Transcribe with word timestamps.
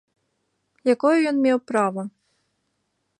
Якое 0.93 1.13
ён 1.31 1.35
меў 1.45 1.57
права? 1.73 2.03